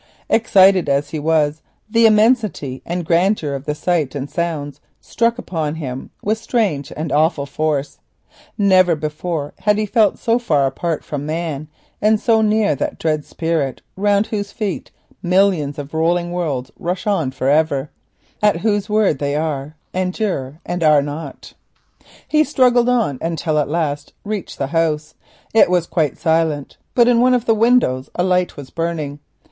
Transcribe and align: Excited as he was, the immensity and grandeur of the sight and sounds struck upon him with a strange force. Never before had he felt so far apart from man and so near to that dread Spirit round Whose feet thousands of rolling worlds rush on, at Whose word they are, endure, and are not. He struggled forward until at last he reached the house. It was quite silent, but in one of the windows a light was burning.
Excited 0.31 0.89
as 0.89 1.11
he 1.11 1.19
was, 1.19 1.61
the 1.87 2.07
immensity 2.07 2.81
and 2.87 3.05
grandeur 3.05 3.53
of 3.53 3.65
the 3.65 3.75
sight 3.75 4.15
and 4.15 4.27
sounds 4.27 4.81
struck 4.99 5.37
upon 5.37 5.75
him 5.75 6.09
with 6.23 6.39
a 6.39 6.41
strange 6.41 6.91
force. 7.47 7.99
Never 8.57 8.95
before 8.95 9.53
had 9.59 9.77
he 9.77 9.85
felt 9.85 10.17
so 10.17 10.39
far 10.39 10.65
apart 10.65 11.03
from 11.03 11.27
man 11.27 11.67
and 12.01 12.19
so 12.19 12.41
near 12.41 12.69
to 12.71 12.77
that 12.77 12.97
dread 12.97 13.23
Spirit 13.25 13.83
round 13.95 14.25
Whose 14.25 14.51
feet 14.51 14.89
thousands 15.23 15.77
of 15.77 15.93
rolling 15.93 16.31
worlds 16.31 16.71
rush 16.79 17.05
on, 17.05 17.31
at 18.41 18.57
Whose 18.61 18.89
word 18.89 19.19
they 19.19 19.35
are, 19.35 19.75
endure, 19.93 20.59
and 20.65 20.81
are 20.83 21.03
not. 21.03 21.53
He 22.27 22.43
struggled 22.43 22.87
forward 22.87 23.19
until 23.21 23.59
at 23.59 23.69
last 23.69 24.13
he 24.23 24.29
reached 24.31 24.57
the 24.57 24.67
house. 24.73 25.13
It 25.53 25.69
was 25.69 25.85
quite 25.85 26.17
silent, 26.17 26.77
but 26.95 27.07
in 27.07 27.21
one 27.21 27.35
of 27.35 27.45
the 27.45 27.53
windows 27.53 28.09
a 28.15 28.23
light 28.23 28.57
was 28.57 28.71
burning. 28.71 29.19